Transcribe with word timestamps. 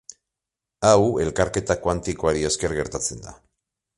Hau 0.91 1.01
elkarketa 1.25 1.77
kuantikoari 1.83 2.43
esker 2.51 2.75
gertatzen 2.81 3.25
da. 3.29 3.37